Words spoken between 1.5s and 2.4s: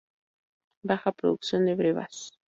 de brevas.